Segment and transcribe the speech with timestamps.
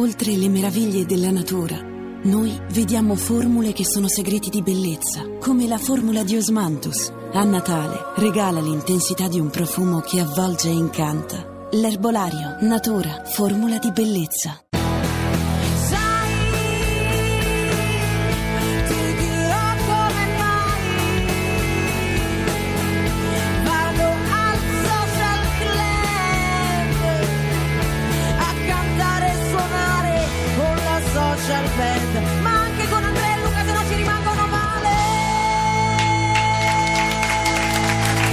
[0.00, 1.76] Oltre le meraviglie della natura,
[2.22, 7.12] noi vediamo formule che sono segreti di bellezza, come la formula di Osmanthus.
[7.34, 11.68] A Natale regala l'intensità di un profumo che avvolge e incanta.
[11.72, 14.69] L'erbolario, natura, formula di bellezza.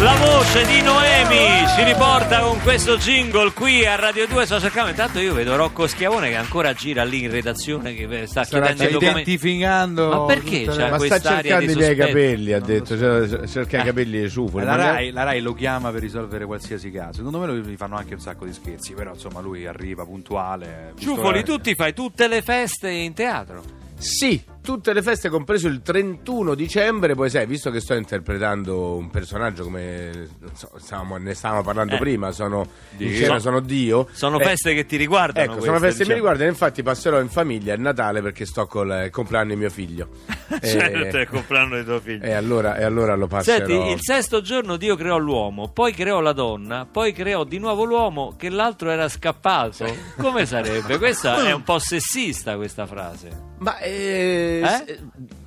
[0.07, 4.87] La voce di Noemi ci riporta con questo jingle qui a Radio 2 Social Club.
[4.87, 8.99] Intanto io vedo Rocco Schiavone che ancora gira lì in redazione che sta Starà chiedendo
[8.99, 9.09] come...
[9.11, 13.81] identificando Ma perché tutte c'ha Ma sta cercando i miei capelli, ha detto, cioè, cerca
[13.81, 14.63] i capelli di ciufoli.
[14.63, 17.15] la ma- Rai, la Rai lo chiama per risolvere qualsiasi caso.
[17.17, 20.93] Secondo me lui- gli fanno anche un sacco di scherzi, però insomma lui arriva puntuale.
[20.95, 23.61] visto Ciuffoli, la- tu ti fai tutte le feste in teatro.
[23.97, 29.09] Sì, tutte le feste, compreso il 31 dicembre, poi sai, visto che sto interpretando un
[29.09, 31.99] personaggio come so, stavamo- ne stavamo parlando Eh.
[31.99, 33.07] prima, sono Dio.
[33.07, 34.09] in scena, sono Dio.
[34.11, 35.39] Sono Eh, feste che ti riguardano.
[35.45, 36.15] Ecco, queste, sono feste che mi diciamo.
[36.19, 40.09] riguardano, infatti passerò in famiglia a Natale perché sto col il compleanno di mio figlio.
[40.61, 42.23] Certo, è il compleanno di tuo figlio.
[42.23, 43.65] e, allora, e allora lo passerò.
[43.65, 47.85] Senti, il sesto giorno Dio creò l'uomo, poi creò la donna, poi creò di nuovo
[47.85, 49.85] l'uomo che l'altro era scappato.
[50.17, 50.97] Come sarebbe?
[50.97, 53.45] Questa è un po' sessista questa frase.
[53.59, 54.99] Ma eh, Eh?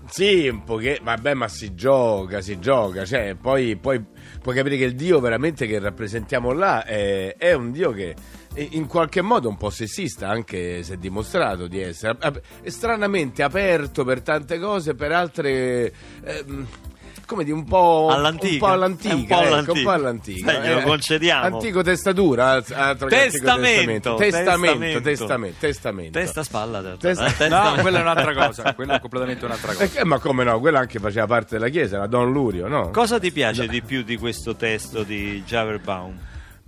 [0.08, 4.04] sì, un po' che vabbè, ma si gioca, si gioca, cioè, poi, poi
[4.40, 8.14] puoi capire che il Dio veramente che rappresentiamo là è, è un Dio che
[8.56, 12.18] in qualche modo un po' sessista, anche se è dimostrato di essere
[12.62, 15.92] è stranamente aperto per tante cose, per altre
[16.24, 16.66] ehm,
[17.26, 18.52] come di un po' All'antica.
[18.52, 19.72] un po' all'antica, un po' ecco, all'antica.
[19.78, 20.52] un po' all'antica.
[20.52, 21.44] Dai, glielo Eh, concediamo.
[21.56, 25.00] Antico testatura, Testamento, testamento, testamento, testamento.
[25.02, 26.18] testamento, testamento.
[26.18, 26.82] Testa spalla.
[26.96, 28.74] Testa- Eh, No, quella è un'altra cosa.
[28.74, 29.84] Quella è completamente un'altra cosa.
[29.84, 32.90] Eh, che- ma come no, quella anche faceva parte della chiesa, la Don Lurio, no?
[32.90, 36.18] Cosa ti piace di più di questo testo di Javerbaum?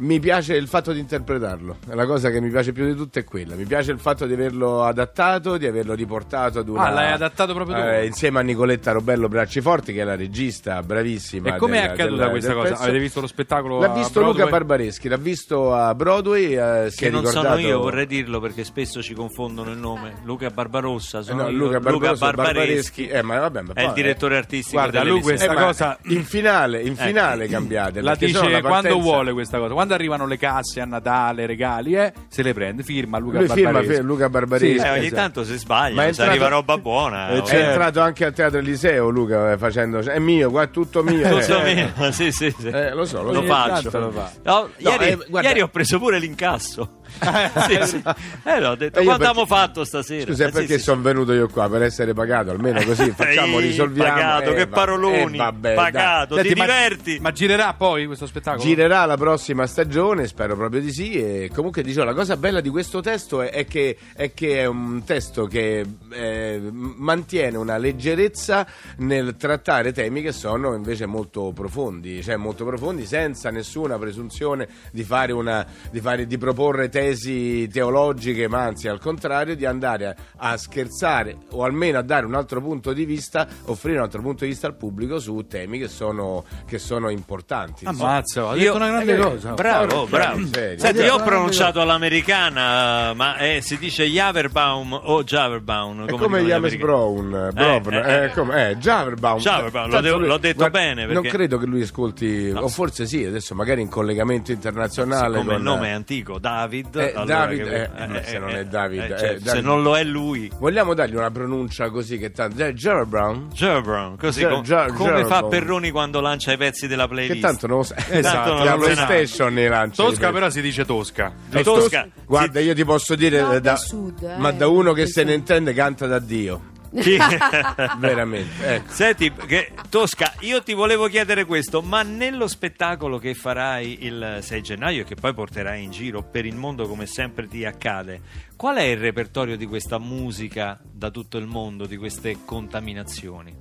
[0.02, 3.20] Mi piace il fatto di interpretarlo, è la cosa che mi piace più di tutto
[3.20, 3.54] è quella.
[3.54, 6.86] Mi piace il fatto di averlo adattato, di averlo riportato ad una...
[6.86, 7.82] Ah, l'hai adattato proprio tu?
[7.82, 11.54] eh, insieme a Nicoletta Robello Bracciforti, che è la regista bravissima.
[11.54, 12.70] E come è accaduta del- questa cosa?
[12.70, 12.82] pezzo.
[12.82, 14.20] Avete visto lo spettacolo L'ha visto?
[14.22, 16.54] Luca Barbareschi, l'ha visto a Broadway.
[16.56, 17.46] eh, si Che è non ricordato...
[17.56, 20.14] sono io, vorrei dirlo perché spesso ci confondono il nome.
[20.24, 21.56] Luca Barbarossa, Eh, sono no, io.
[21.56, 22.52] Luca Barbarossa, Barbareschi.
[22.56, 25.98] Barbareschi, eh, ma vabbè, ma è il poi, direttore artistico Guarda, lui questa Eh, cosa-
[26.06, 29.72] in finale, in finale cambiate La dice la quando vuole questa cosa.
[29.74, 33.70] Quando arrivano le casse a Natale, regali, eh, se le prende, firma Luca Lui firma
[33.72, 33.94] Barbareschi.
[33.94, 34.78] fe- Luca Barbareschi.
[34.78, 35.14] Sì, Eh, ogni esatto.
[35.14, 37.28] tanto si sbaglia, Ma è entrato- arriva roba buona.
[37.30, 37.46] Eh, oh.
[37.46, 41.28] È entrato anche al teatro Eliseo Luca eh, facendo è mio, qua è tutto mio.
[41.28, 42.68] Tutto Eh, mio, sì, sì, sì.
[42.68, 43.90] eh, lo so, lo, lo faccio.
[43.90, 44.30] tanto lo fa.
[44.42, 47.00] No, ieri, eh, guarda- ieri ho preso pure l'incasso.
[47.20, 48.02] Sì, sì.
[48.44, 50.24] Eh, no, ho detto, Eh, quanto perché- abbiamo fatto stasera?
[50.26, 53.58] Scusa, Eh, sì, perché sì, sono venuto io qua per essere pagato, almeno così facciamo,
[53.58, 54.10] risolviamo.
[54.12, 57.18] pagato, Eh, che paroloni, eh, vabbè, pagato, Senti, ti ma- diverti.
[57.20, 58.62] Ma girerà poi questo spettacolo?
[58.62, 61.12] Girerà la prossima stagione, spero proprio di sì.
[61.12, 64.66] E comunque dicevo, la cosa bella di questo testo è, è che, è che è
[64.66, 68.66] un testo che eh, mantiene una leggerezza
[68.98, 75.02] nel trattare temi che sono invece molto profondi, cioè molto profondi senza nessuna presunzione di
[75.04, 80.50] fare una di, fare, di proporre tesi teologiche, ma anzi al contrario di andare a,
[80.50, 84.44] a scherzare o almeno a dare un altro punto di vista, offrire un altro punto
[84.44, 87.84] di vista al pubblico su temi che sono, che sono importanti.
[87.84, 89.52] Ammazza, ha Io- detto una grande eh, cosa.
[89.54, 90.40] Bravo, bravo.
[90.52, 96.06] Senti, Io- ho pronunciato all'americana, ma eh, si dice Javerbaum o Javerbaum.
[96.06, 96.76] È come gli James.
[96.76, 98.30] Brown, Brown, eh, eh, eh.
[98.30, 99.38] come, eh, Javerbaum.
[99.40, 103.06] Javerbaum, l'ho Tanto de- l'ho detto bene, Non perché- credo che lui ascolti, o forse
[103.06, 105.40] sì, adesso magari in collegamento internazionale.
[105.40, 106.81] Il con- nome è antico, David.
[106.92, 109.46] Eh, allora David, che- eh, ma se non è David, eh, eh, cioè, David.
[109.48, 110.50] se non lo è lui.
[110.58, 112.62] Vogliamo dargli una pronuncia così che tanto...
[112.64, 113.48] Eh, Jared Brown?
[113.52, 115.50] Javerbaum, così Ger- com- Ger- come fa Javerbaum.
[115.50, 117.34] Perroni quando lancia i pezzi della playlist.
[117.34, 117.94] Che tanto non lo sa.
[118.10, 119.06] Esatto, la non lo sa.
[119.06, 120.02] PlayStation ne lancia.
[120.02, 121.32] Tosca però si dice Tosca.
[121.50, 122.02] Eh, Tosca.
[122.02, 125.24] Tos- Guarda, io ti posso dire, eh, da, sud, eh, ma da uno che se
[125.24, 126.70] ne intende canta da Dio.
[126.94, 127.16] Sì.
[127.98, 128.92] Veramente, ecco.
[128.92, 134.62] Senti, che- Tosca, io ti volevo chiedere questo, ma nello spettacolo che farai il 6
[134.62, 138.20] gennaio e che poi porterai in giro per il mondo come sempre ti accade,
[138.56, 143.54] qual è il repertorio di questa musica da tutto il mondo, di queste contaminazioni?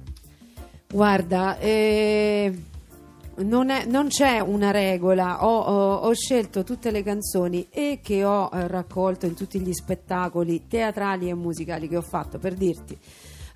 [0.88, 2.54] Guarda, eh,
[3.44, 8.24] non, è- non c'è una regola, ho, ho- ho scelto tutte le canzoni e che
[8.24, 12.98] ho eh, raccolto in tutti gli spettacoli teatrali e musicali che ho fatto, per dirti.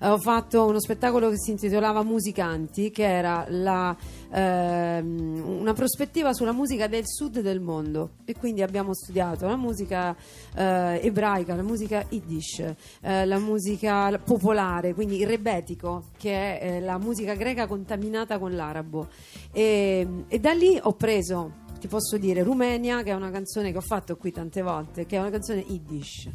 [0.00, 3.96] Eh, ho fatto uno spettacolo che si intitolava Musicanti, che era la,
[4.30, 8.10] ehm, una prospettiva sulla musica del sud del mondo.
[8.24, 10.14] E quindi abbiamo studiato la musica
[10.54, 16.80] eh, ebraica, la musica yiddish, eh, la musica popolare, quindi il rebetico, che è eh,
[16.80, 19.08] la musica greca contaminata con l'arabo.
[19.52, 23.78] E, e da lì ho preso ti posso dire Rumenia, che è una canzone che
[23.78, 26.28] ho fatto qui tante volte, che è una canzone Yiddish.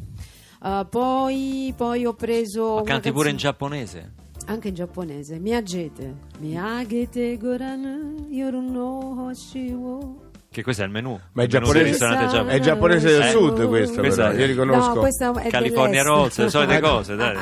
[0.62, 2.76] Uh, poi, poi ho preso.
[2.76, 4.12] Ma canti pure in giapponese?
[4.46, 5.40] Anche in giapponese.
[5.40, 6.14] Miyagete.
[6.38, 10.30] Miyagete goran yoruno hoshiwo.
[10.52, 11.18] Che questo è il menù.
[11.32, 12.46] Ma è giapponese, giapponese.
[12.54, 13.30] è giapponese del Eh.
[13.30, 14.34] sud questo, Questa però.
[14.36, 14.94] è- Io riconosco.
[14.94, 16.02] No, questa è California.
[16.02, 17.36] Rolls, le solite cose, dai.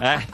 [0.00, 0.26] Eh?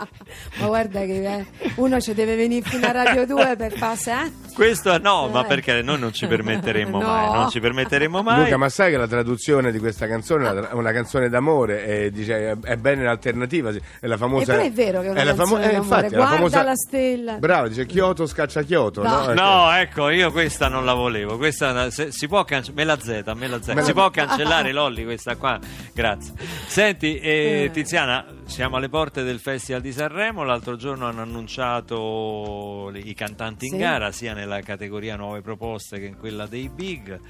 [0.59, 4.27] Ma guarda che eh, uno ci deve venire fino a Radio 2 per passare.
[4.27, 4.33] Eh?
[4.55, 5.47] Questo no, ma Eh.
[5.47, 7.07] perché noi non ci permetteremo No.
[7.07, 8.43] mai, non ci permetteremo mai.
[8.45, 12.51] Luca, ma sai che la traduzione di questa canzone è una, canzone d'amore e dice
[12.51, 15.63] è, è bene l'alternativa, è la famosa Eppure è vero che è una la canzone
[15.65, 15.77] eh, d'amore.
[15.83, 17.33] infatti, è la Guarda famosa la stella.
[17.39, 19.09] Bravo, dice Kyoto scaccia Kyoto, No.
[19.09, 19.23] no?
[19.31, 19.41] Ecco.
[19.41, 21.39] No, ecco, io questa non la volevo.
[21.39, 22.85] Questa se- si può cancellare.
[22.85, 23.67] Me la Z, me la Z.
[23.69, 25.59] Me la- Si può cancellare Lolli questa qua.
[25.95, 26.33] Grazie.
[26.67, 30.43] Senti, eh, Tiziana, siamo alle porte del Festival di Sanremo.
[30.45, 33.79] L'altro giorno hanno annunciato i cantanti in Sì.
[33.79, 37.21] gara, sia nella categoria nuove proposte che in quella dei big.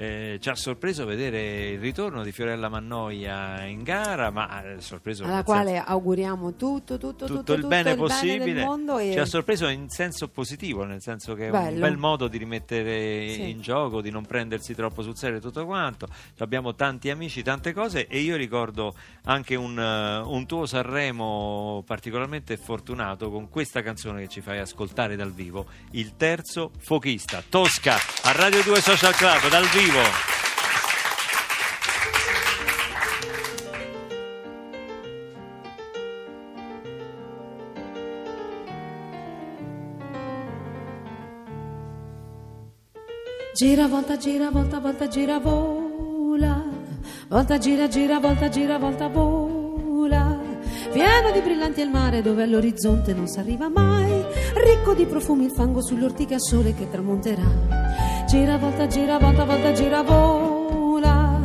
[0.00, 5.24] Eh, ci ha sorpreso vedere il ritorno di Fiorella Mannoia in gara, ma eh, sorpreso
[5.24, 9.18] alla quale senso- auguriamo tutto, tutto, tutto, tutto il bene del possibile mondo e ci
[9.18, 11.80] ha sorpreso in senso positivo nel senso che è un Bello.
[11.80, 13.50] bel modo di rimettere Sì.
[13.50, 16.08] in gioco di non prendersi troppo sul serio tutto quanto
[16.38, 18.94] abbiamo tanti amici tante cose e io ricordo
[19.24, 25.14] anche un, eh, un tuo Sanremo particolarmente fortunato con questa canzone che ci fai ascoltare
[25.14, 29.88] dal vivo il terzo fochista Tosca a Radio 2 Social Club dal vivo
[43.52, 46.64] Gira, volta, gira, volta, volta, gira, vola.
[47.28, 50.38] Volta, gira, gira, volta, gira, volta, vola.
[50.92, 54.24] Pieno di brillanti il mare dove all'orizzonte non si arriva mai.
[54.54, 58.09] Ricco di profumi il fango sulle ortiche a sole che tramonterà.
[58.30, 61.40] Gira, volta, gira, volta, volta, gira, vola.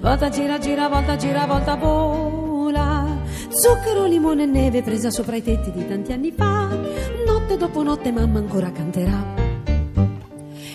[0.00, 3.06] Volta, gira, gira, volta, gira, volta, vola.
[3.48, 6.68] Zucchero, limone e neve presa sopra i tetti di tanti anni fa.
[7.26, 9.34] Notte dopo notte mamma ancora canterà.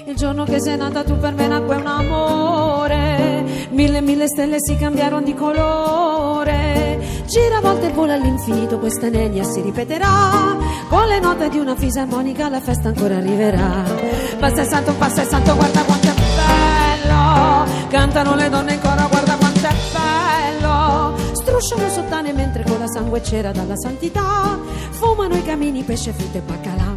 [0.05, 4.75] Il giorno che sei nata tu per me nacque un amore, mille mille stelle si
[4.75, 6.12] cambiarono di colore.
[6.43, 10.57] Gira a volte e vola all'infinito, questa nenia si ripeterà.
[10.89, 13.83] Con le note di una fisarmonica la festa ancora arriverà.
[14.39, 17.87] Passa il santo, passa il santo, guarda quanto è bello.
[17.89, 21.15] Cantano le donne in coro, guarda quanto è bello.
[21.33, 24.59] Strusciano sottane mentre con la sangue c'era dalla santità.
[24.89, 26.95] Fumano i camini, pesce, frutta e baccalà.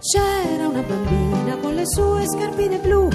[0.00, 3.08] C'era una bambina con le sue scarpine blu,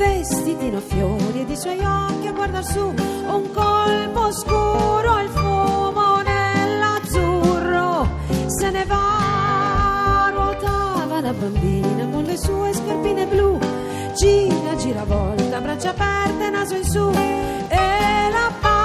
[0.00, 6.22] vestitino a fiori ed i suoi occhi a guardar su, un colpo scuro, il fumo
[6.22, 8.08] nell'azzurro,
[8.46, 13.58] se ne va, ruotava la bambina con le sue scarpine blu,
[14.16, 17.10] gira, gira, volta, braccia aperte, naso in su,
[17.68, 18.79] e la banda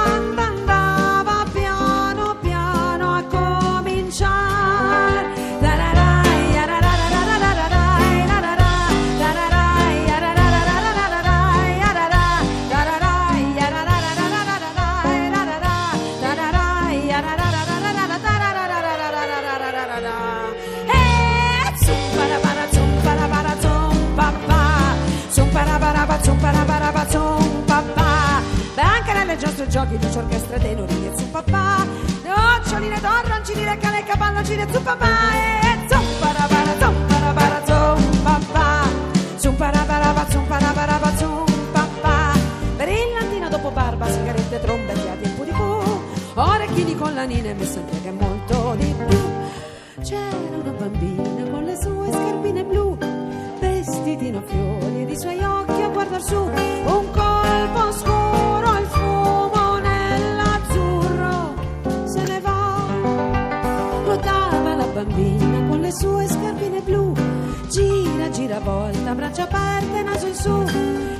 [69.36, 70.66] braccia aperte, naso in su,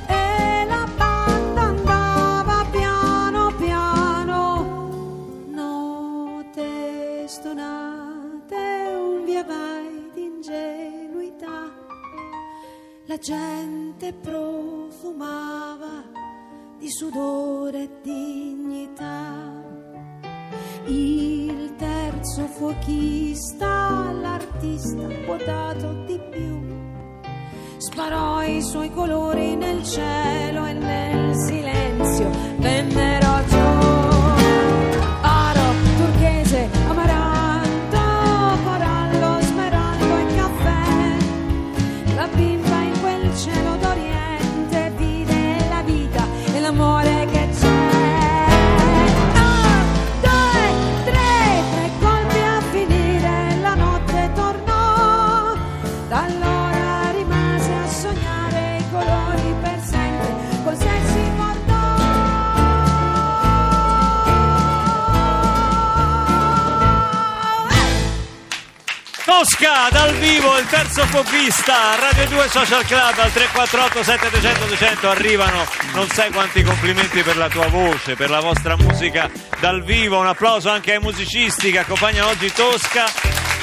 [0.06, 4.88] e la banda andava piano, piano
[5.50, 11.70] note stonate, un via vai di ingenuità.
[13.04, 16.02] La gente profumava
[16.78, 19.52] di sudore e dignità.
[20.86, 22.06] Il terzo
[22.36, 26.85] terzo fuochista, l'artista quotato di più.
[27.78, 34.05] Sparò i suoi colori nel cielo e nel silenzio vennero giù.
[70.66, 75.64] Il terzo fobista Radio 2 Social Club al 348 7200 200 arrivano.
[75.94, 79.30] Non sai quanti complimenti per la tua voce per la vostra musica
[79.60, 80.18] dal vivo.
[80.18, 83.04] Un applauso anche ai musicisti che accompagnano oggi Tosca.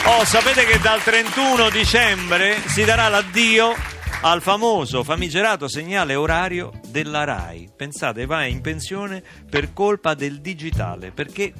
[0.06, 3.76] Oh sapete che dal 31 dicembre si darà l'addio
[4.22, 7.72] al famoso famigerato segnale orario della RAI.
[7.76, 11.52] Pensate va in pensione per colpa del digitale perché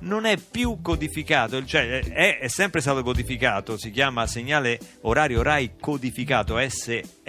[0.00, 5.72] non è più codificato, cioè è, è sempre stato codificato, si chiama segnale orario RAI
[5.80, 6.58] codificato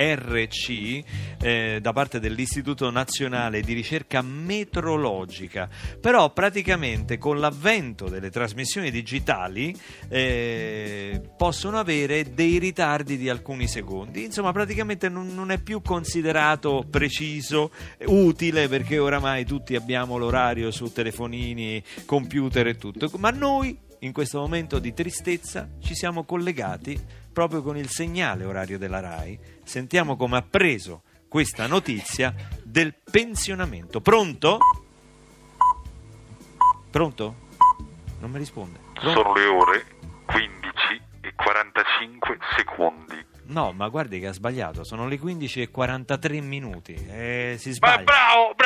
[0.02, 1.04] SRC
[1.42, 9.76] eh, da parte dell'Istituto Nazionale di Ricerca Metrologica, però praticamente con l'avvento delle trasmissioni digitali
[10.10, 16.86] eh, possono avere dei ritardi di alcuni secondi, insomma praticamente non, non è più considerato
[16.90, 17.72] preciso,
[18.06, 24.40] utile perché oramai tutti abbiamo l'orario su telefonini, computer e tutto, ma noi in questo
[24.40, 27.00] momento di tristezza ci siamo collegati
[27.32, 29.40] proprio con il segnale orario della RAI.
[29.64, 32.34] Sentiamo come ha preso questa notizia
[32.64, 34.02] del pensionamento.
[34.02, 34.58] Pronto?
[36.90, 37.36] Pronto?
[38.20, 38.80] Non mi risponde.
[38.94, 39.22] Pronto?
[39.22, 39.86] Sono le ore
[40.26, 43.26] 15 e 45 secondi.
[43.44, 46.94] No, ma guardi che ha sbagliato, sono le 15 e 43 minuti.
[46.94, 48.04] Eh, si Ma sbaglia.
[48.04, 48.61] bravo, bravo,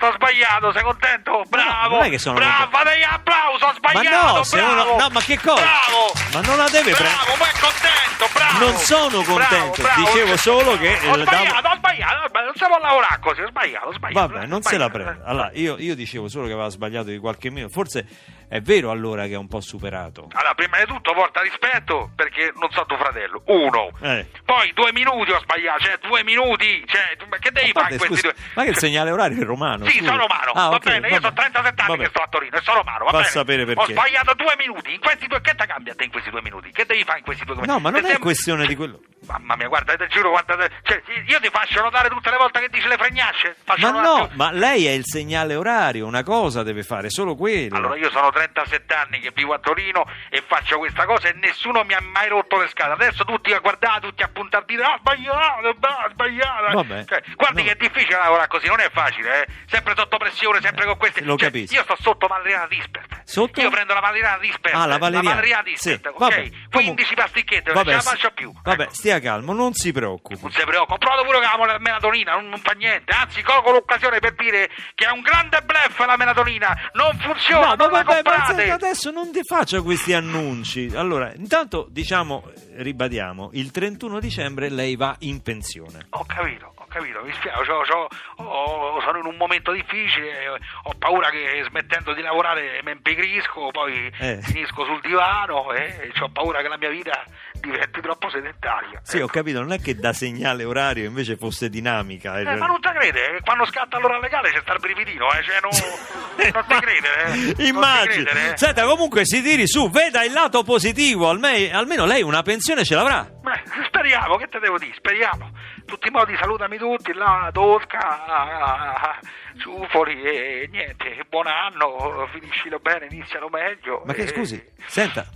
[0.00, 0.06] contento?
[0.06, 1.42] Ho sbagliato, sei contento?
[1.48, 1.94] Bravo!
[1.96, 4.36] non è che sono bravo, fategli applauso, ho Ma sbagliato!
[4.36, 5.54] no, se bravo, uno- no, ma che cosa?
[5.62, 6.12] Bravo!
[6.32, 7.36] Ma non la deve Bravo, prendere.
[7.38, 8.58] ma è contento, bravo!
[8.64, 12.78] Non sono contento, dicevo solo che, Ho sbagliato, davo- ho sbagliato, sbagliato, non si può
[12.78, 14.26] lavorare così, ho sbagliato, ho sbagliato.
[14.32, 15.10] Vabbè, non ho se la sbagliato.
[15.14, 15.30] prende.
[15.30, 17.72] Allora, io, io dicevo solo che aveva sbagliato di qualche minuto.
[17.72, 18.06] Forse
[18.50, 20.26] è vero allora che è un po' superato.
[20.32, 23.42] Allora, prima di tutto porta rispetto perché non so tuo fratello.
[23.46, 23.90] Uno.
[24.02, 24.26] Eh.
[24.44, 26.82] Poi due minuti ho sbagliato, cioè due minuti.
[26.84, 28.34] Cioè, che devi fare questi due?
[28.54, 29.84] ma che il segnale orario è romano?
[29.86, 31.20] Sì, sono romano, Ah, va ok, bene, io vabbè.
[31.22, 32.02] sono 37 anni Vabbè.
[32.02, 33.92] che sto a Torino e sono romano, va Va sapere Ho perché.
[33.92, 36.70] sbagliato due minuti, in questi due, che ti cambia te in questi due minuti?
[36.72, 37.72] Che devi fare in questi due minuti?
[37.72, 39.00] No, ma non Se è sem- questione di quello.
[39.30, 42.68] Mamma mia, guarda, ti giuro, guarda, cioè, io ti faccio notare tutte le volte che
[42.68, 43.56] dici le fregnacce.
[43.78, 47.76] Ma no, ma lei è il segnale orario, una cosa deve fare, solo quello.
[47.76, 51.84] Allora io sono 37 anni che vivo a Torino e faccio questa cosa e nessuno
[51.84, 52.94] mi ha mai rotto le scale.
[52.94, 56.74] Adesso tutti a guardare, tutti a puntare il dito, ah sbagliato, ah, sbagliato.
[56.74, 57.04] Vabbè.
[57.04, 57.66] Cioè, guardi No.
[57.68, 59.46] che è difficile lavorare così, non è facile, eh.
[59.66, 61.22] Sempre sotto pressione, sempre con questi.
[61.22, 61.74] Lo Cioè, capisco.
[61.74, 63.22] Io sto sotto Valeriana Dispert.
[63.24, 63.60] Sotto?
[63.60, 64.74] Io prendo la Valeriana Dispert.
[64.74, 65.34] Ah, la Valeriana.
[65.36, 66.18] Valeriana Dispert, Sì, ok?
[66.18, 66.34] vabbè.
[66.34, 68.52] 15 Comunque- pasticchette, non ce la faccio più.
[68.62, 68.94] Vabbè, Ecco.
[68.94, 70.40] stia calmo, non si preoccupi.
[70.40, 73.70] Non si preoccupa, ho provato pure con la melatonina, non, non fa niente, anzi colgo
[73.72, 78.02] l'occasione per dire che è un grande bluff la melatonina, non funziona, No, non ma
[78.02, 80.90] vabbè, senta, adesso non ti faccia questi annunci.
[80.94, 86.06] Allora, intanto diciamo, ribadiamo, il 31 dicembre lei va in pensione.
[86.10, 88.08] Ho capito, capito, mi spiace, c'ho- c'ho-
[88.44, 94.10] ho- sono in un momento difficile, ho paura che smettendo di lavorare mi impigrisco, poi
[94.18, 94.40] Eh.
[94.42, 97.22] finisco sul divano e ho paura che la mia vita
[97.60, 99.00] diventi troppo sedentaria.
[99.02, 102.38] Sì, ho capito, non è che da segnale orario invece fosse dinamica.
[102.38, 105.42] Eh, ma non ti crede, eh, quando scatta l'ora legale c'è sta il brividino, eh,
[105.42, 105.70] cioè non,
[106.52, 107.66] non ti credere, eh.
[107.66, 108.24] Immagino.
[108.24, 108.56] credere, eh.
[108.56, 112.94] Senta, comunque si tiri su, veda il lato positivo, alme- almeno lei una pensione ce
[112.94, 113.28] l'avrà.
[113.42, 114.94] Beh, speriamo, che te devo dire?
[114.96, 115.50] Speriamo.
[115.90, 119.18] Tutti i modi, salutami tutti, là, Tosca,
[119.58, 124.02] Ciufoli e niente, buon anno, finiscilo bene, iniziano meglio.
[124.04, 125.26] Ma che e- scusi, senta,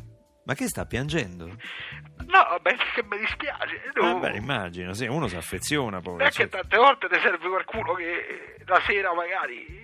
[0.44, 1.46] ma che sta piangendo?
[1.46, 3.90] No, beh, che mi dispiace.
[3.94, 4.16] no.
[4.16, 6.23] Eh beh, immagino, sì, uno si affeziona poi.
[6.23, 6.42] è sì.
[6.42, 9.83] che tante volte ti serve qualcuno che la sera magari,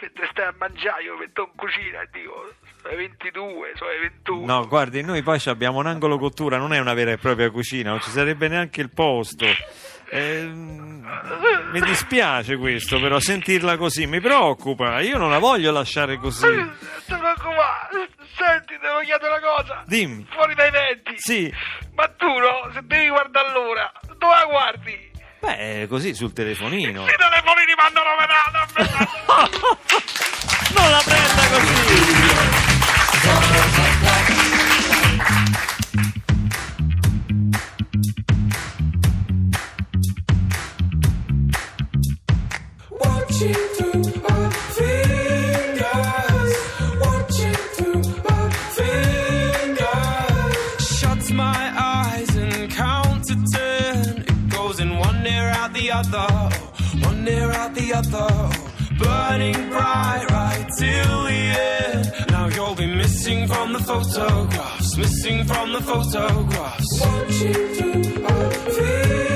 [0.00, 3.98] mentre stai a mangiare, io metto in cucina e dico, sono le 22, sono le
[4.00, 4.44] 21.
[4.44, 7.90] No, guardi, noi poi abbiamo un angolo cottura, non è una vera e propria cucina,
[7.90, 9.46] non ci sarebbe neanche il posto.
[10.10, 11.04] Ehm,
[11.72, 15.00] mi dispiace questo, però sentirla così mi preoccupa.
[15.00, 16.46] Io non la voglio lasciare così.
[16.46, 19.82] Non ti preoccupare, senti, devo chiedere una cosa.
[19.86, 20.26] Dimmi.
[20.30, 21.14] Fuori dai denti.
[21.16, 21.52] Sì,
[21.94, 25.14] Ma tu no, se devi guardare l'ora, dove la guardi?
[25.46, 27.04] Beh, così sul telefonino.
[27.06, 29.14] I telefonini mandano vedate!
[30.74, 31.84] non la prenda così!
[51.36, 51.85] my eyes
[55.90, 56.28] other,
[57.06, 58.50] one near out the other,
[58.98, 62.30] burning bright right till the end.
[62.30, 67.00] Now you'll be missing from the photographs, missing from the photographs.
[67.00, 69.35] Watching through our fingers,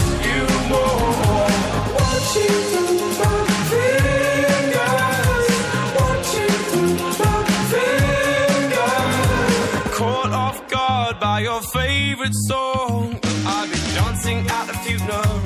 [12.21, 15.41] favorite song, I'll be dancing at the funeral,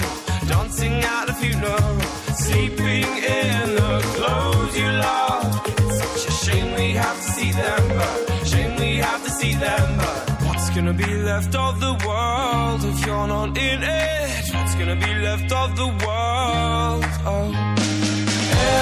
[0.47, 2.01] dancing at the funeral,
[2.35, 5.61] sleeping in the clothes you love.
[5.67, 9.53] It's such a shame we have to see them, but shame we have to see
[9.53, 14.53] them, but what's gonna be left of the world if you're not in it?
[14.53, 17.05] What's gonna be left of the world?
[17.25, 17.51] Oh.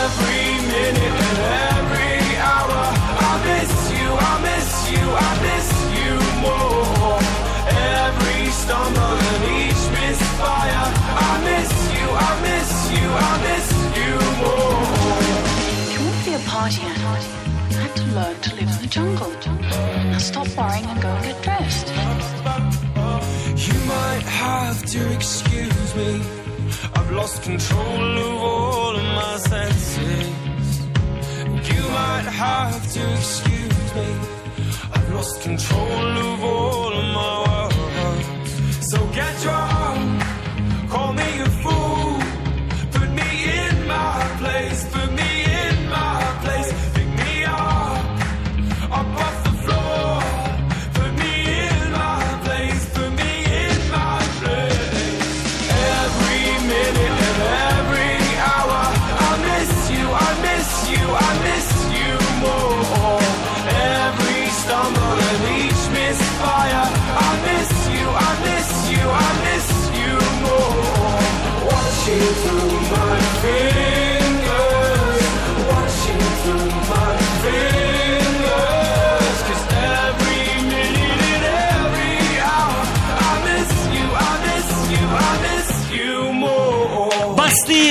[0.01, 2.81] Every minute and every hour,
[3.29, 3.82] I miss
[8.63, 10.87] stumble and each misfire,
[11.27, 13.67] I miss you, I miss you, I miss
[13.99, 14.83] you more.
[15.93, 17.19] You want to be a party animal?
[17.71, 19.31] You have to learn to live in the jungle.
[20.11, 21.87] Now stop worrying and go and get dressed.
[23.67, 26.11] You might have to excuse me.
[26.95, 30.79] I've lost control of all of my senses.
[31.71, 34.09] You might have to excuse me.
[34.93, 37.42] I've lost control of all of my.
[38.93, 39.72] So get drunk,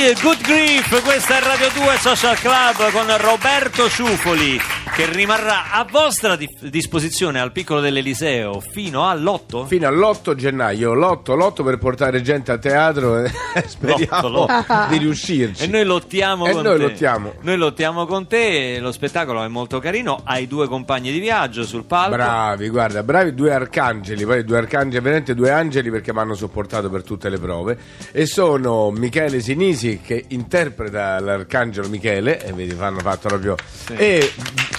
[0.03, 5.87] Bastille, Good Grief, questa è Radio 2 Social Club con Roberto Ciufoli che rimarrà a
[5.91, 9.67] vostra di- disposizione al piccolo dell'Eliseo fino all'8?
[9.67, 13.31] Fino all'8 gennaio, l'8, l'8 per portare gente a teatro e
[13.67, 15.65] speriamo L'otto, di riuscirci.
[15.65, 16.83] E noi lottiamo E con noi te.
[16.83, 17.33] lottiamo.
[17.41, 21.85] Noi lottiamo con te, lo spettacolo è molto carino, hai due compagni di viaggio sul
[21.85, 22.11] palco.
[22.17, 26.91] Bravi, guarda, bravi due arcangeli, poi due arcangeli, veramente due angeli perché mi hanno sopportato
[26.91, 27.79] per tutte le prove
[28.13, 33.57] e sono Michele Sinisi che interpreta l'arcangelo Michele e vedi fanno fatto proprio
[33.97, 34.31] e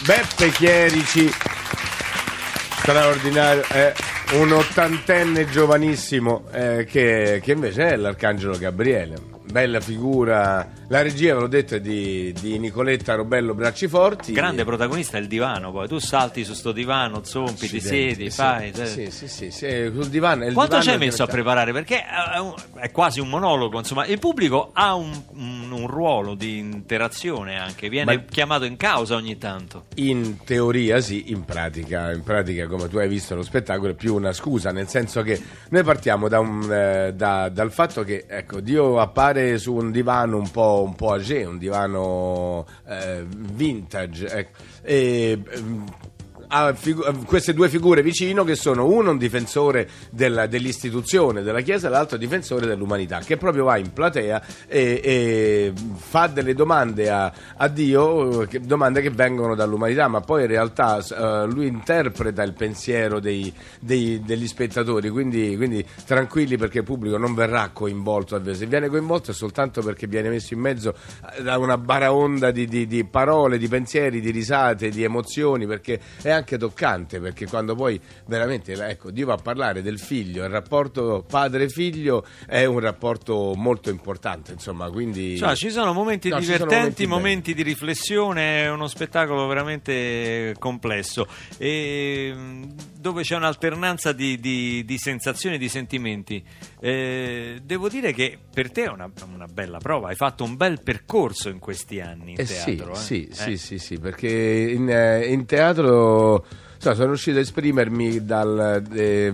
[0.05, 1.31] Beppe Chierici
[2.81, 3.93] straordinario è
[4.33, 11.39] un ottantenne giovanissimo eh, che, che invece è l'arcangelo Gabriele bella figura la regia ve
[11.41, 15.97] l'ho detto è di, di Nicoletta Robello Bracciforti Grande protagonista è il divano, poi tu
[15.99, 18.71] salti su sto divano, zompi, ti siedi, fai.
[18.73, 20.51] Sì, sì, sì, sì, sul divano.
[20.53, 21.71] Quanto ci hai messo a preparare?
[21.71, 26.35] Perché è, un- è quasi un monologo, insomma, il pubblico ha un, un- un ruolo
[26.35, 29.85] di interazione anche, viene Ma- chiamato in causa ogni tanto.
[29.95, 34.13] In teoria sì, in pratica, in pratica come tu hai visto lo spettacolo è più
[34.15, 38.59] una scusa, nel senso che noi partiamo da un, eh, da- dal fatto che ecco,
[38.59, 44.59] Dio appare su un divano un po', un po' âgé, un divano eh, vintage, ecco,
[44.81, 45.41] e,
[46.55, 51.87] ha figu- queste due figure vicino che sono uno un difensore della- dell'istituzione della Chiesa
[51.87, 57.33] e l'altro difensore dell'umanità che proprio va in platea e, e fa delle domande a,
[57.57, 62.53] a Dio, che- domande che vengono dall'umanità ma poi in realtà eh, lui interpreta il
[62.53, 68.65] pensiero dei- dei- degli spettatori quindi, quindi tranquilli perché il pubblico non verrà coinvolto se
[68.67, 70.93] viene coinvolto è soltanto perché viene messo in mezzo
[71.35, 75.99] eh, da una baraonda di, di- di parole, di pensieri, di risate, di emozioni perché
[76.21, 80.43] è anche anche toccante perché quando poi veramente ecco, Dio va a parlare del figlio,
[80.43, 86.39] il rapporto padre-figlio è un rapporto molto importante, insomma, quindi Cioè, ci sono momenti No,
[86.39, 91.27] ci sono divertenti, momenti momenti, di riflessione, è uno spettacolo veramente complesso
[91.57, 96.43] e, mh, dove c'è un'alternanza di, di- di sensazioni e di sentimenti.
[96.79, 100.81] Eh, devo dire che per te è una, una bella prova, hai fatto un bel
[100.81, 102.91] percorso in questi anni in Eh teatro.
[102.91, 102.95] eh.
[102.95, 103.33] Sì, Eh.
[103.33, 106.22] sì, sì, sì, perché in, eh, in teatro
[106.77, 109.33] so, sono riuscito a esprimermi dal eh,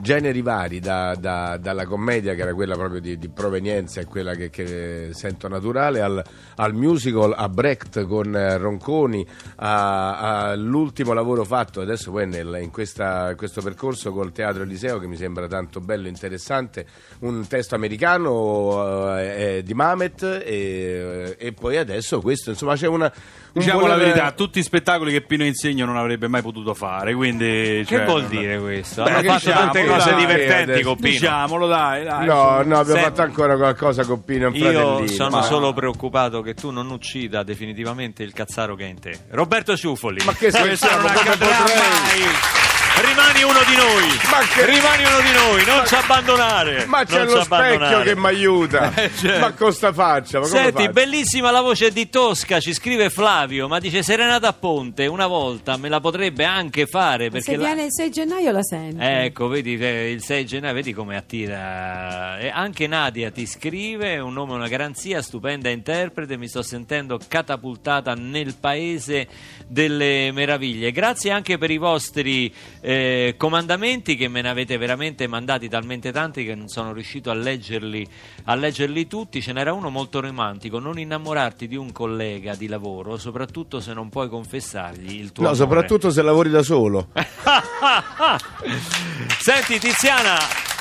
[0.00, 4.34] generi vari, da- da- dalla commedia che era quella proprio di, di provenienza e quella
[4.34, 6.22] che, che sento naturale, al,
[6.56, 9.26] al musical, a Brecht con eh, Ronconi,
[9.56, 15.16] all'ultimo lavoro fatto adesso poi nel- in questa- questo percorso col Teatro Eliseo che mi
[15.16, 16.86] sembra tanto bello e interessante,
[17.20, 23.10] un testo americano eh, eh, di Mamet e, e poi adesso questo, insomma c'è una...
[23.52, 27.44] Diciamo la verità, tutti i spettacoli che Pino Insegno non avrebbe mai potuto fare, quindi...
[27.44, 29.02] Che cioè, vuol non- dire questo?
[29.02, 31.08] Beh, Hanno che fatto diciamo, tante dai, cose divertenti adesso- con Pino.
[31.10, 32.26] Diciamolo, dai, dai.
[32.26, 35.06] No, no, abbiamo fatto ancora qualcosa con Pino e un Io fratellino.
[35.08, 39.18] sono ma- solo preoccupato che tu non uccida definitivamente il cazzaro che è in te.
[39.30, 40.22] Roberto Ciuffoli.
[40.24, 42.69] Ma che Questo non accadrà mai.
[43.00, 44.08] Rimani uno di noi.
[44.30, 46.84] Ma che- Rimani uno di noi, non ci abbandonare.
[46.86, 48.92] Ma c'è non lo specchio che mi aiuta.
[49.00, 49.38] Eh, certo.
[49.40, 50.92] Ma con sta faccia, ma Senti, faccio?
[50.92, 55.88] bellissima la voce di Tosca, ci scrive Flavio, ma dice Serenata Ponte una volta me
[55.88, 58.96] la potrebbe anche fare perché Se la- viene il 6 gennaio la senti.
[59.00, 62.38] Ecco, vedi eh, il 6 gennaio, vedi come attira.
[62.38, 66.36] E anche Nadia ti scrive: un nome, una garanzia, stupenda interprete.
[66.36, 69.28] Mi sto sentendo catapultata nel paese
[69.66, 70.90] delle meraviglie.
[70.92, 72.89] Grazie anche per i vostri eh,
[73.36, 78.06] comandamenti che me ne avete veramente mandati talmente tanti che non sono riuscito a leggerli,
[78.44, 79.40] a leggerli tutti.
[79.42, 84.08] Ce n'era uno molto romantico: non innamorarti di un collega di lavoro, soprattutto se non
[84.08, 85.64] puoi confessargli il tuo No, amore.
[85.64, 87.08] soprattutto se lavori da solo.
[89.38, 90.36] Senti Tiziana,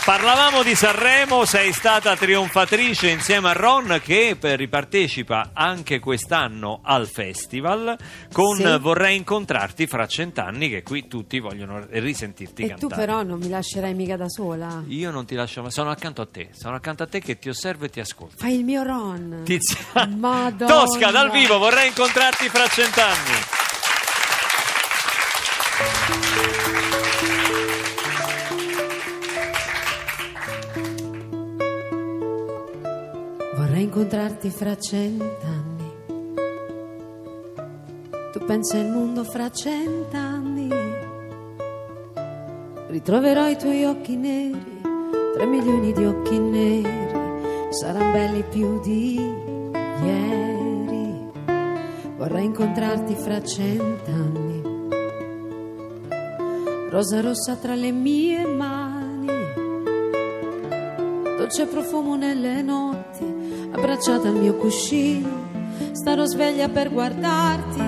[0.10, 7.96] parlavamo di Sanremo, sei stata trionfatrice insieme a Ron che ripartecipa anche quest'anno al festival
[8.34, 8.78] con Sì.
[8.80, 12.88] Vorrei incontrarti fra cent'anni che qui tutti vogliono risentirti E cantare.
[12.90, 14.82] tu però non mi lascerai mica da sola.
[14.88, 17.48] Io non ti lascio mai, sono accanto a te, sono accanto a te che ti
[17.48, 18.38] osservo e ti ascolto.
[18.40, 19.42] Fai il mio Ron.
[19.46, 20.74] Tiziana, Madonna.
[20.74, 23.69] Tosca dal vivo, vorrei incontrarti fra cent'anni.
[33.60, 35.92] Vorrei incontrarti fra cent'anni.
[38.32, 40.70] Tu pensi al mondo fra cent'anni.
[42.88, 44.80] Ritroverò i tuoi occhi neri,
[45.34, 47.68] tre milioni di occhi neri.
[47.72, 49.16] Saranno belli più di
[50.06, 51.32] ieri.
[52.16, 54.62] Vorrei incontrarti fra cent'anni.
[56.90, 59.00] Rosa rossa tra le mie mani
[61.50, 62.89] dolce profumo nelle notti,
[63.80, 65.48] abbracciata al mio cuscino,
[65.94, 67.80] starò sveglia per guardarti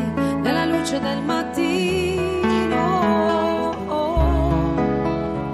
[0.42, 2.30] nella luce del mattino.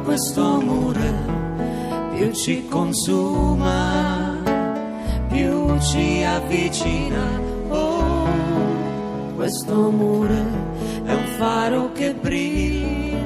[0.03, 1.13] Questo amore
[2.15, 4.35] più ci consuma,
[5.27, 7.41] più ci avvicina.
[7.69, 8.27] Oh,
[9.35, 10.45] questo amore
[11.03, 13.16] è un faro che brilla.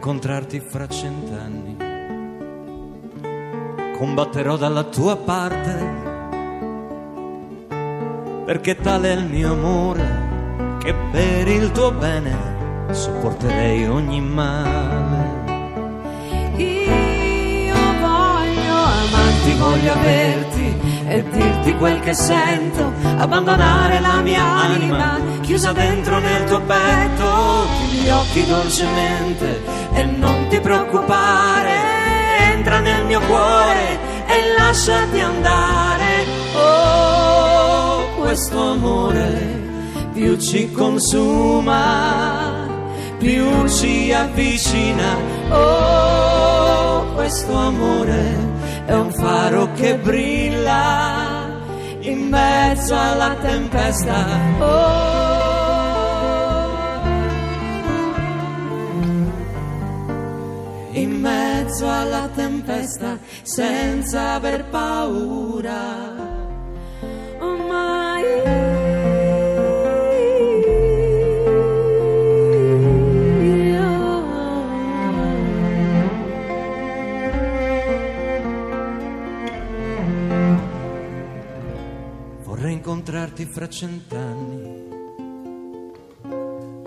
[0.00, 1.76] Incontrarti fra cent'anni.
[3.98, 6.08] Combatterò dalla tua parte.
[8.46, 12.34] Perché tale è il mio amore che per il tuo bene
[12.90, 15.28] sopporterei ogni male.
[16.56, 20.59] Io voglio amarti, voglio averti
[21.10, 27.96] e dirti quel che sento, abbandonare la mia anima chiusa dentro nel tuo petto, chiudi
[27.96, 29.60] gli occhi dolcemente
[29.92, 31.72] e non ti preoccupare,
[32.52, 36.26] entra nel mio cuore e lasciati andare.
[36.54, 39.58] Oh, questo amore
[40.12, 42.68] più ci consuma,
[43.18, 45.16] più ci avvicina.
[45.48, 48.49] Oh, questo amore
[48.86, 51.58] è un faro che brilla
[52.00, 54.24] in mezzo alla tempesta.
[54.58, 55.10] Oh,
[60.92, 66.38] in mezzo alla tempesta senza aver paura.
[67.38, 68.18] Oh, ma
[83.20, 84.88] incontrarti fra cent'anni.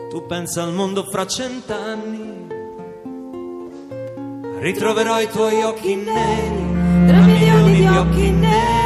[0.10, 2.48] Tu pensa al mondo fra cent'anni.
[4.60, 8.83] Ritroverò i tuoi occhi neri, Tra milioni di occhi neri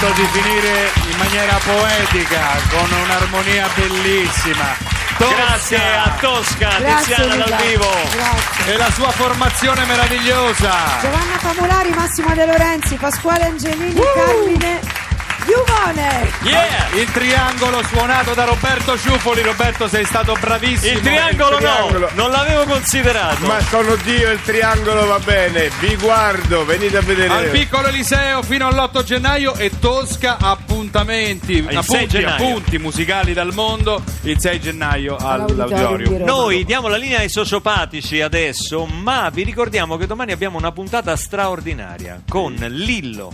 [0.00, 4.74] scelto di finire in maniera poetica, con un'armonia bellissima.
[5.18, 7.90] Tosca Grazie a Tosca, Grazie, Tiziana dal vivo.
[8.10, 8.72] Grazie.
[8.72, 10.72] E la sua formazione meravigliosa.
[11.02, 15.09] Giovanna Famolari, Massimo De Lorenzi, Pasquale Angelini, Carmine
[15.46, 16.30] Iuvone.
[16.42, 16.88] Yeah!
[17.00, 19.42] Il triangolo suonato da Roberto Ciuffoli.
[19.42, 20.92] Roberto, sei stato bravissimo.
[20.98, 21.98] Il triangolo Il triangolo.
[22.14, 23.46] no, non l'avevo considerato.
[23.46, 25.70] Ma sono Dio, il triangolo va bene.
[25.80, 27.32] Vi guardo, venite a vedere.
[27.32, 32.34] Al piccolo Eliseo fino all'8 gennaio e Tosca appuntamenti, Il 6 appunti, gennaio.
[32.46, 36.24] appunti musicali dal mondo il 6 gennaio All'Auditorium Roma.
[36.24, 41.16] Noi diamo la linea ai sociopatici adesso, ma vi ricordiamo che domani abbiamo una puntata
[41.16, 43.32] straordinaria con Lillo,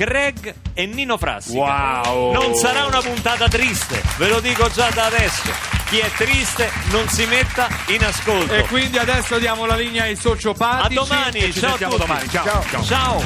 [0.00, 2.00] Greg e Nino Frassica.
[2.06, 2.32] Wow!
[2.32, 5.42] Non sarà una puntata triste, ve lo dico già da adesso.
[5.90, 8.54] Chi è triste non si metta in ascolto.
[8.54, 10.94] E quindi adesso diamo la linea ai A sociopatici.
[10.94, 12.06] domani, e ci ciao a sentiamo tutti.
[12.06, 12.28] domani.
[12.30, 12.64] ciao.
[12.82, 12.82] ciao.
[12.82, 13.22] Ciao.